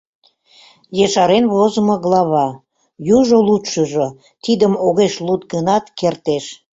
[1.05, 2.47] Ешарен возымо глава,
[3.17, 4.07] южо лудшыжо
[4.43, 6.45] тидым огеш луд гынат, кертеш